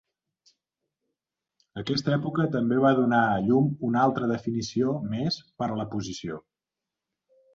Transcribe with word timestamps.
Aquesta 1.81 2.13
època 2.15 2.45
també 2.55 2.79
va 2.85 2.93
donar 3.01 3.19
a 3.27 3.37
llum 3.49 3.69
una 3.89 4.01
altra 4.05 4.29
definició 4.33 4.97
més 5.13 5.37
per 5.61 5.67
a 5.67 5.77
la 5.83 5.89
posició. 5.95 6.41